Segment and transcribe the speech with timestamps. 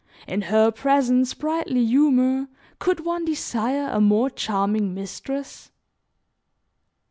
[0.27, 2.47] In her present sprightly humor
[2.79, 5.69] could one desire a more charming mistress?"